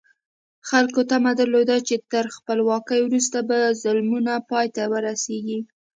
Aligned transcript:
خلکو 0.69 1.01
تمه 1.11 1.31
درلوده 1.39 1.77
چې 1.87 1.95
تر 2.11 2.25
خپلواکۍ 2.35 2.99
وروسته 3.05 3.37
به 3.49 3.57
ظلمونه 3.83 4.33
پای 4.49 4.67
ته 4.75 4.83
ورسېږي. 4.91 5.59